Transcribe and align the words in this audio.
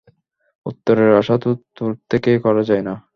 উত্তরের 0.65 1.11
আশা 1.17 1.35
তো 1.37 1.49
তোর 1.77 1.91
থেকে 2.11 2.31
করা 2.45 2.63
যায় 2.63 2.83
না। 2.83 2.93